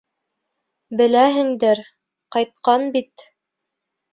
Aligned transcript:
Беләһеңдер: 1.01 1.83
ҡайтҡан 2.37 2.89
бит!.. 2.97 3.29